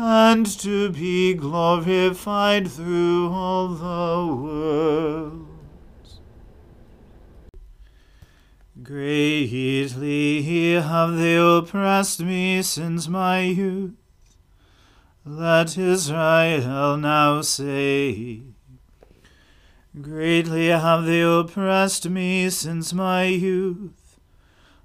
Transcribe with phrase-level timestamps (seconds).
[0.00, 6.20] and to be glorified through all the worlds.
[8.80, 13.90] Greatly have they oppressed me since my youth.
[15.24, 18.42] Let Israel now say,
[20.00, 24.20] Greatly have they oppressed me since my youth,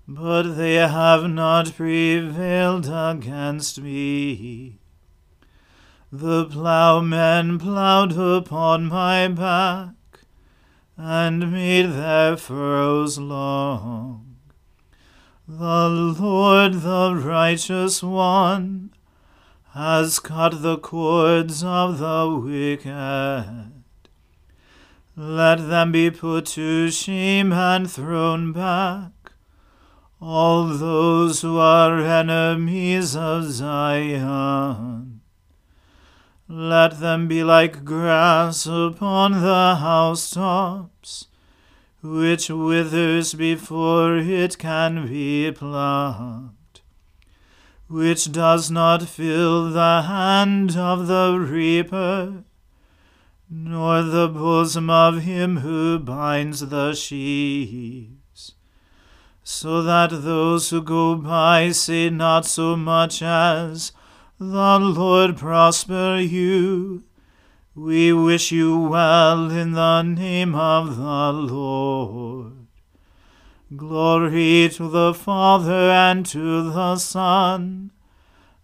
[0.07, 4.79] but they have not prevailed against me.
[6.15, 9.95] The ploughmen ploughed upon my back,
[10.95, 14.35] and made their furrows long.
[15.47, 18.91] The Lord, the righteous one,
[19.71, 23.71] has cut the cords of the wicked.
[25.15, 29.31] Let them be put to shame and thrown back,
[30.21, 35.12] all those who are enemies of Zion.
[36.47, 41.27] Let them be like grass upon the housetops,
[42.01, 46.81] which withers before it can be plucked,
[47.87, 52.43] which does not fill the hand of the reaper
[53.55, 58.55] nor the bosom of him who binds the sheaves,
[59.43, 63.91] so that those who go by say not so much as,
[64.39, 67.03] The Lord prosper you.
[67.75, 72.53] We wish you well in the name of the Lord.
[73.75, 77.91] Glory to the Father and to the Son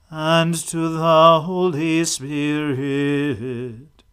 [0.10, 4.04] and to the Holy Spirit,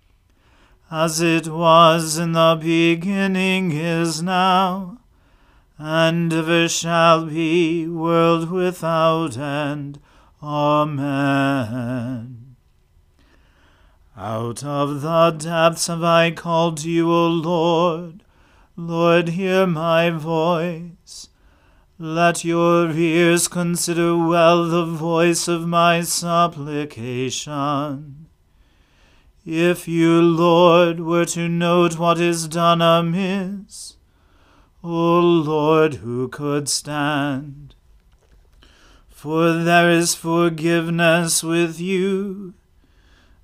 [0.91, 4.99] as it was in the beginning is now,
[5.79, 9.99] and ever shall be, world without end.
[10.43, 12.57] Amen.
[14.17, 18.23] Out of the depths have I called to you, O Lord.
[18.77, 21.29] Lord, hear my voice.
[21.99, 28.27] Let your ears consider well the voice of my supplication.
[29.47, 33.97] If you, Lord, were to note what is done amiss,
[34.83, 37.66] O Lord, who could stand?
[39.17, 42.53] For there is forgiveness with you,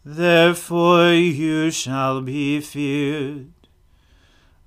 [0.05, 3.55] therefore you shall be feared.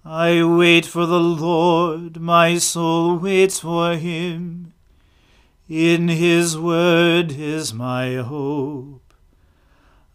[0.03, 4.73] I wait for the Lord, my soul waits for him.
[5.69, 9.13] In his word is my hope.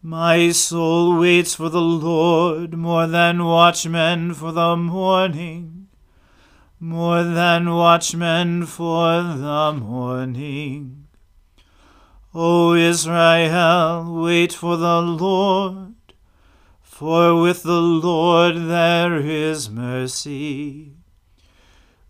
[0.02, 5.79] My soul waits for the Lord more than watchmen for the morning,
[6.82, 11.06] more than watchmen for the morning.
[12.34, 15.94] O Israel, wait for the Lord.
[16.80, 20.94] For with the Lord there is mercy.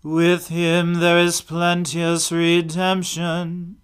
[0.04, 3.78] With him there is plenteous redemption,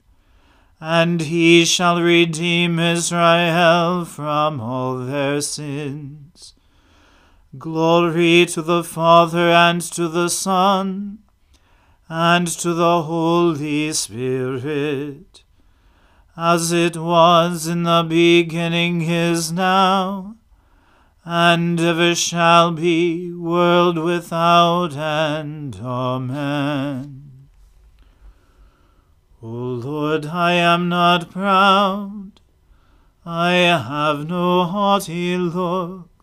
[0.80, 6.55] and he shall redeem Israel from all their sins.
[7.58, 11.18] Glory to the Father and to the Son
[12.08, 15.44] and to the Holy Spirit,
[16.36, 20.36] as it was in the beginning is now
[21.24, 25.80] and ever shall be, world without end.
[25.82, 27.48] Amen.
[29.42, 32.40] O Lord, I am not proud,
[33.24, 36.15] I have no haughty looks.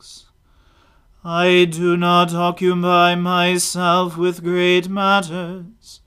[1.24, 6.02] I do not occupy myself with great matters,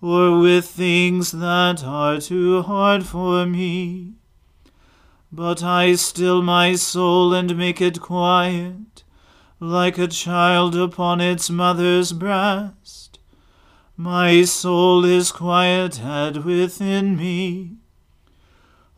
[0.00, 4.14] or with things that are too hard for me
[5.32, 9.04] but I still my soul and make it quiet,
[9.60, 13.20] like a child upon its mother's breast.
[13.96, 17.76] My soul is quieted within me.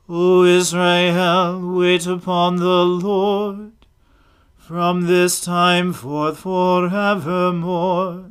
[0.08, 3.81] O Israel, wait upon the Lord,
[4.72, 8.30] from this time forth forevermore.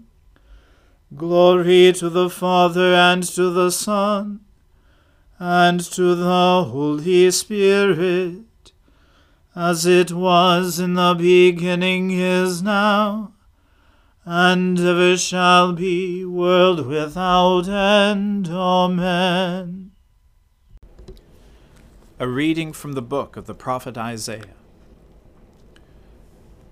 [1.15, 4.39] Glory to the Father and to the Son
[5.37, 8.71] and to the Holy Spirit,
[9.55, 13.33] as it was in the beginning is now,
[14.25, 18.49] and ever shall be, world without end.
[18.49, 19.91] Amen.
[22.19, 24.55] A reading from the book of the prophet Isaiah.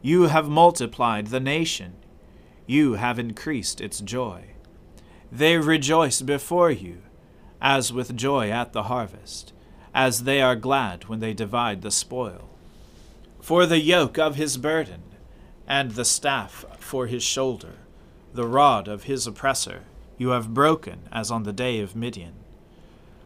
[0.00, 1.94] You have multiplied the nation,
[2.66, 4.44] you have increased its joy.
[5.32, 7.02] They rejoice before you,
[7.60, 9.52] as with joy at the harvest,
[9.94, 12.48] as they are glad when they divide the spoil.
[13.40, 15.02] For the yoke of his burden,
[15.66, 17.74] and the staff for his shoulder,
[18.32, 19.84] the rod of his oppressor,
[20.16, 22.34] you have broken as on the day of Midian.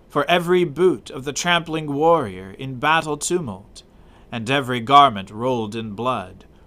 [0.08, 3.82] For every boot of the trampling warrior in battle tumult,
[4.30, 6.44] and every garment rolled in blood,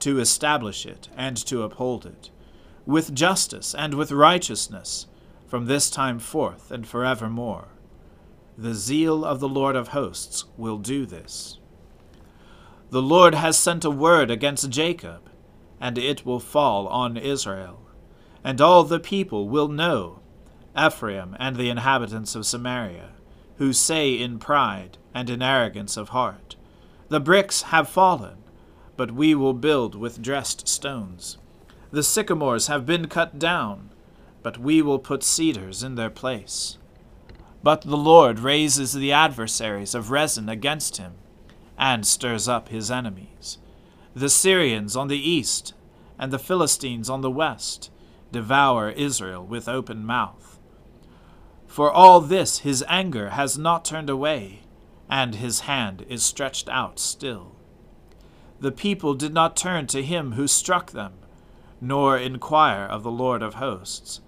[0.00, 2.30] to establish it and to uphold it
[2.86, 5.06] with justice and with righteousness,
[5.48, 7.68] from this time forth and forevermore.
[8.56, 11.58] The zeal of the Lord of hosts will do this.
[12.90, 15.28] The Lord has sent a word against Jacob,
[15.80, 17.82] and it will fall on Israel.
[18.44, 20.20] and all the people will know,
[20.78, 23.10] Ephraim and the inhabitants of Samaria,
[23.56, 26.54] who say in pride and in arrogance of heart,
[27.08, 28.36] The bricks have fallen,
[28.96, 31.38] but we will build with dressed stones.
[31.90, 33.90] The sycamores have been cut down,
[34.42, 36.78] but we will put cedars in their place.
[37.62, 41.14] But the Lord raises the adversaries of Rezin against him,
[41.78, 43.58] and stirs up his enemies.
[44.14, 45.74] The Syrians on the east,
[46.18, 47.90] and the Philistines on the west,
[48.32, 50.58] devour Israel with open mouth.
[51.66, 54.60] For all this his anger has not turned away,
[55.10, 57.55] and his hand is stretched out still.
[58.60, 61.12] The people did not turn to him who struck them,
[61.80, 64.20] nor inquire of the Lord of hosts.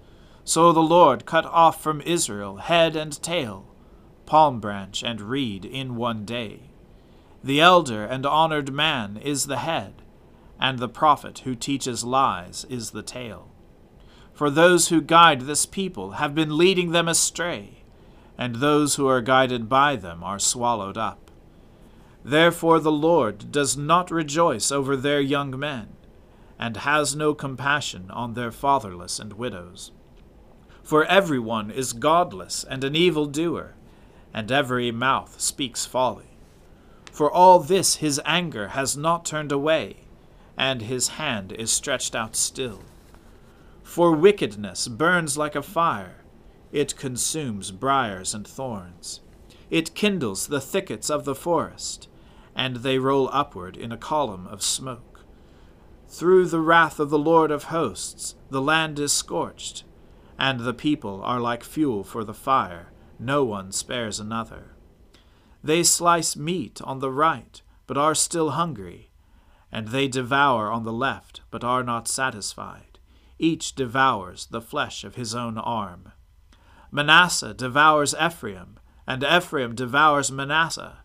[0.45, 3.67] So the Lord cut off from Israel head and tail,
[4.27, 6.71] palm branch and reed in one day.
[7.43, 10.03] The elder and honored man is the head,
[10.61, 13.51] and the prophet who teaches lies is the tail.
[14.35, 17.85] For those who guide this people have been leading them astray,
[18.37, 21.28] and those who are guided by them are swallowed up.
[22.25, 25.89] Therefore the Lord does not rejoice over their young men,
[26.59, 29.93] and has no compassion on their fatherless and widows.
[30.83, 33.75] For every one is godless and an evil doer,
[34.35, 36.37] and every mouth speaks folly.
[37.13, 40.05] For all this his anger has not turned away,
[40.57, 42.81] and his hand is stretched out still.
[43.83, 46.25] For wickedness burns like a fire,
[46.73, 49.21] it consumes briers and thorns.
[49.71, 52.09] It kindles the thickets of the forest,
[52.55, 55.25] and they roll upward in a column of smoke.
[56.09, 59.85] Through the wrath of the Lord of hosts, the land is scorched,
[60.39, 64.75] and the people are like fuel for the fire, no one spares another.
[65.63, 69.11] They slice meat on the right, but are still hungry,
[69.71, 72.99] and they devour on the left, but are not satisfied.
[73.39, 76.13] Each devours the flesh of his own arm.
[76.91, 80.99] Manasseh devours Ephraim, and Ephraim devours Manasseh.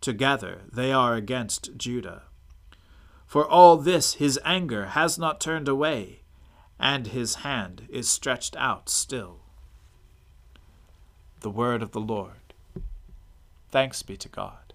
[0.00, 2.22] Together they are against Judah.
[3.26, 6.20] For all this his anger has not turned away,
[6.78, 9.40] and his hand is stretched out still.
[11.40, 12.54] The word of the Lord.
[13.72, 14.72] Thanks be to God.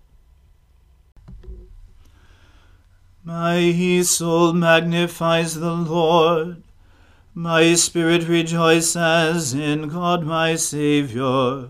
[3.23, 3.71] My
[4.01, 6.63] soul magnifies the Lord.
[7.33, 11.69] My spirit rejoices in God my Saviour,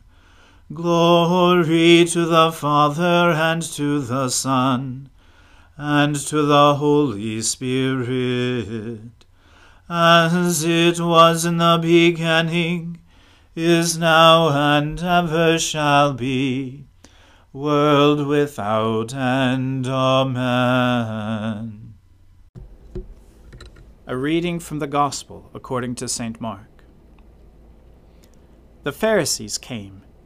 [0.73, 5.09] Glory to the Father and to the Son
[5.75, 9.25] and to the Holy Spirit,
[9.89, 12.99] as it was in the beginning,
[13.55, 16.85] is now, and ever shall be,
[17.51, 19.87] world without end.
[19.87, 21.95] Amen.
[24.07, 26.39] A reading from the Gospel according to St.
[26.39, 26.67] Mark.
[28.83, 30.00] The Pharisees came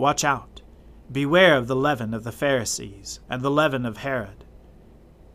[0.00, 0.62] Watch out,
[1.12, 4.46] Beware of the leaven of the Pharisees and the leaven of Herod.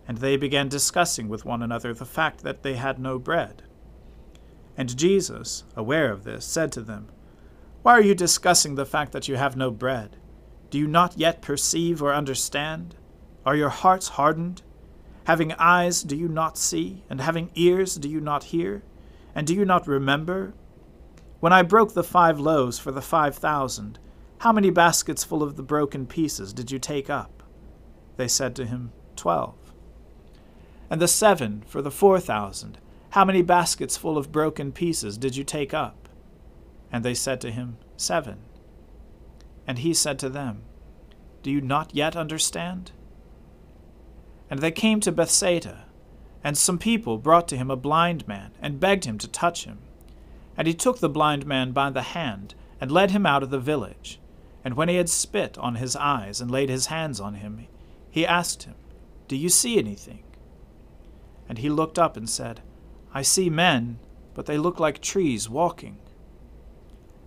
[0.08, 3.62] And they began discussing with one another the fact that they had no bread.
[4.76, 7.10] And Jesus, aware of this, said to them,
[7.84, 10.18] Why are you discussing the fact that you have no bread?
[10.72, 12.96] Do you not yet perceive or understand?
[13.46, 14.64] Are your hearts hardened?
[15.26, 17.04] Having eyes, do you not see?
[17.08, 18.82] And having ears, do you not hear?
[19.36, 20.56] And do you not remember?
[21.40, 24.00] When I broke the five loaves for the five thousand,
[24.46, 27.42] how many baskets full of the broken pieces did you take up?
[28.16, 29.74] They said to him, Twelve.
[30.88, 32.78] And the seven for the four thousand,
[33.10, 36.08] how many baskets full of broken pieces did you take up?
[36.92, 38.38] And they said to him, Seven.
[39.66, 40.62] And he said to them,
[41.42, 42.92] Do you not yet understand?
[44.48, 45.86] And they came to Bethsaida,
[46.44, 49.80] and some people brought to him a blind man, and begged him to touch him.
[50.56, 53.58] And he took the blind man by the hand, and led him out of the
[53.58, 54.20] village.
[54.66, 57.68] And when he had spit on his eyes and laid his hands on him,
[58.10, 58.74] he asked him,
[59.28, 60.24] Do you see anything?
[61.48, 62.62] And he looked up and said,
[63.14, 64.00] I see men,
[64.34, 66.00] but they look like trees walking.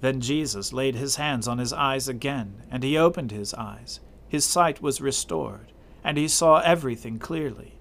[0.00, 4.00] Then Jesus laid his hands on his eyes again, and he opened his eyes.
[4.28, 7.74] His sight was restored, and he saw everything clearly.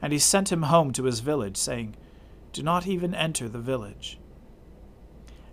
[0.00, 1.94] And he sent him home to his village, saying,
[2.54, 4.18] Do not even enter the village.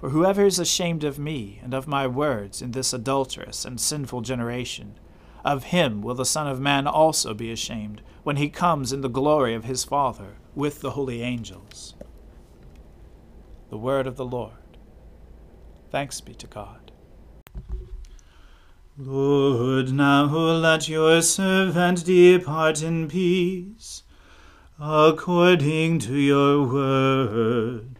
[0.00, 4.22] For whoever is ashamed of me and of my words in this adulterous and sinful
[4.22, 4.98] generation,
[5.44, 9.10] of him will the Son of Man also be ashamed when he comes in the
[9.10, 11.94] glory of his Father with the holy angels.
[13.68, 14.54] The word of the Lord.
[15.90, 16.92] Thanks be to God.
[18.96, 24.02] Lord, now let your servant depart in peace,
[24.80, 27.99] according to your word.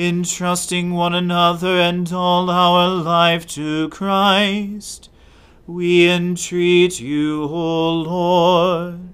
[0.00, 5.10] entrusting one another and all our life to Christ.
[5.66, 9.12] We entreat you, O Lord.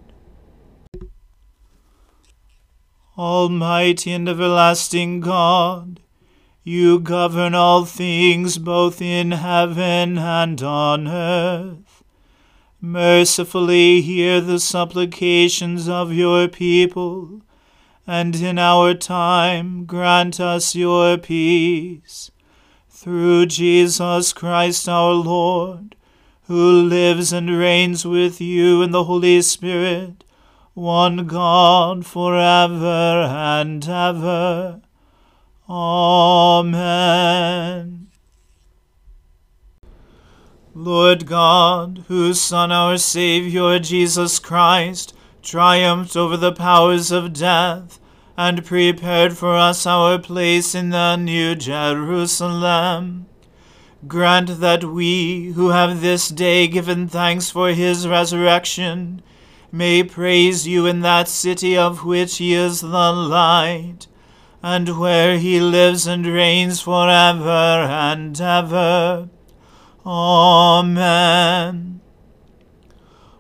[3.19, 6.01] Almighty and everlasting God,
[6.63, 12.05] you govern all things both in heaven and on earth.
[12.81, 17.41] Mercifully hear the supplications of your people,
[18.07, 22.31] and in our time grant us your peace.
[22.89, 25.97] Through Jesus Christ our Lord,
[26.45, 30.25] who lives and reigns with you in the Holy Spirit,
[30.75, 34.81] one God for ever and ever.
[35.69, 36.77] Amen.
[40.75, 45.15] Lord God, whose Son, our Saviour, Jesus Christ,
[45.47, 48.01] triumphed over the powers of death,
[48.37, 53.27] and prepared for us our place in the New Jerusalem,
[54.09, 59.23] grant that we, who have this day given thanks for his resurrection,
[59.71, 64.09] may praise you in that city of which he is the light
[64.63, 69.29] and where he lives and reigns for ever and ever.
[70.05, 72.01] Amen.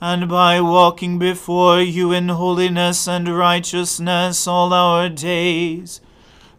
[0.00, 6.00] and by walking before you in holiness and righteousness all our days.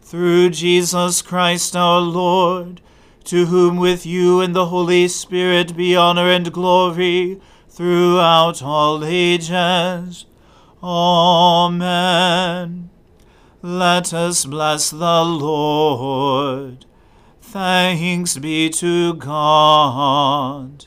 [0.00, 2.80] Through Jesus Christ our Lord,
[3.24, 10.26] to whom with you and the Holy Spirit be honor and glory throughout all ages.
[10.82, 12.90] Amen.
[13.62, 16.84] Let us bless the Lord.
[17.40, 20.86] Thanks be to God.